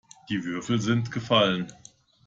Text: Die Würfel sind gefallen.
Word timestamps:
Die 0.29 0.43
Würfel 0.45 0.81
sind 0.81 1.11
gefallen. 1.11 1.71